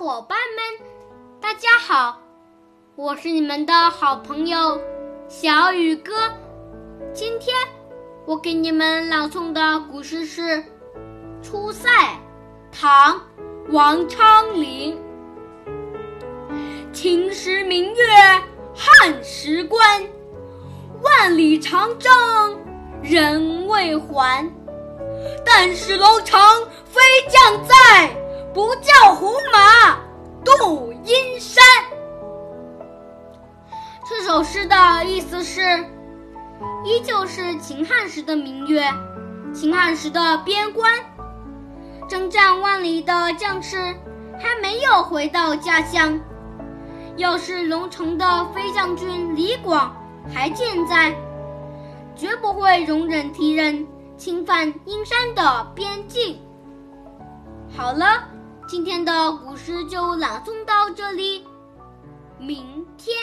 [0.00, 0.88] 伙伴们，
[1.42, 2.18] 大家好，
[2.96, 4.80] 我是你们的好朋友
[5.28, 6.14] 小雨哥。
[7.12, 7.54] 今天
[8.24, 10.40] 我给你们朗诵的古诗是
[11.42, 11.90] 《出塞》，
[12.72, 13.14] 唐·
[13.68, 14.98] 王昌龄。
[16.94, 18.02] 秦时明月
[18.74, 20.02] 汉时关，
[21.02, 22.10] 万里长征
[23.02, 24.50] 人未还。
[25.44, 26.40] 但使龙城
[34.30, 34.76] 首诗的
[35.06, 35.60] 意思是，
[36.84, 38.88] 依旧是秦汉时的明月，
[39.52, 40.88] 秦汉时的边关，
[42.08, 43.76] 征战万里的将士
[44.38, 46.16] 还没有回到家乡。
[47.16, 49.92] 要是龙城的飞将军李广
[50.32, 51.12] 还健在，
[52.14, 53.84] 绝不会容忍敌人。
[54.16, 56.38] 侵犯阴山的边境。
[57.76, 58.28] 好了，
[58.68, 61.44] 今天的古诗就朗诵到这里，
[62.38, 63.16] 明天。